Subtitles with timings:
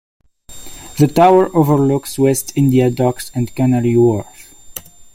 [0.97, 4.51] The tower overlooks West India Docks and Canary Wharf.